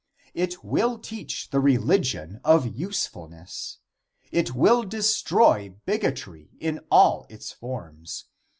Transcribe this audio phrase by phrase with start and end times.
[0.33, 3.77] It will teach the religion of usefulness.
[4.31, 8.25] It will destroy bigotry in all its forms.